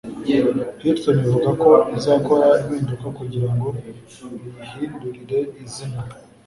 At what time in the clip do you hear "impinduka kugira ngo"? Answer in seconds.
2.59-3.67